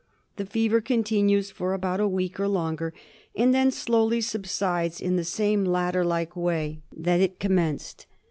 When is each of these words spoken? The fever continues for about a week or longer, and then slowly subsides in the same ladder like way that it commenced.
The 0.37 0.47
fever 0.47 0.81
continues 0.81 1.51
for 1.51 1.75
about 1.75 1.99
a 1.99 2.07
week 2.07 2.39
or 2.39 2.47
longer, 2.47 2.91
and 3.35 3.53
then 3.53 3.69
slowly 3.69 4.19
subsides 4.19 4.99
in 4.99 5.15
the 5.15 5.23
same 5.23 5.63
ladder 5.63 6.03
like 6.03 6.35
way 6.35 6.81
that 6.97 7.19
it 7.21 7.39
commenced. 7.39 8.07